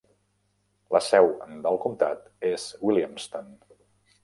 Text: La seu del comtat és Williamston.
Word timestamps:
La 0.95 1.01
seu 1.07 1.29
del 1.67 1.77
comtat 1.85 2.25
és 2.51 2.67
Williamston. 2.91 3.57